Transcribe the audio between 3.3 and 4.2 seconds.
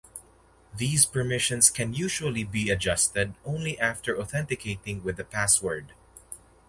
only after